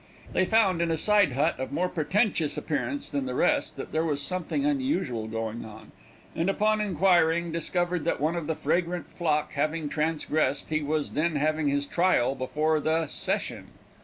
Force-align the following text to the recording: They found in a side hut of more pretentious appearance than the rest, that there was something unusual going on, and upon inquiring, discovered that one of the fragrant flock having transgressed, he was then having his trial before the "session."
They 0.33 0.45
found 0.45 0.81
in 0.81 0.89
a 0.89 0.97
side 0.97 1.33
hut 1.33 1.59
of 1.59 1.71
more 1.71 1.87
pretentious 1.87 2.57
appearance 2.57 3.11
than 3.11 3.27
the 3.27 3.35
rest, 3.35 3.75
that 3.75 3.91
there 3.91 4.03
was 4.03 4.19
something 4.19 4.65
unusual 4.65 5.27
going 5.27 5.63
on, 5.63 5.91
and 6.35 6.49
upon 6.49 6.81
inquiring, 6.81 7.51
discovered 7.51 8.03
that 8.05 8.19
one 8.19 8.35
of 8.35 8.47
the 8.47 8.55
fragrant 8.55 9.13
flock 9.13 9.51
having 9.53 9.89
transgressed, 9.89 10.69
he 10.71 10.81
was 10.81 11.11
then 11.11 11.35
having 11.35 11.67
his 11.67 11.85
trial 11.85 12.33
before 12.33 12.79
the 12.79 13.05
"session." 13.05 13.67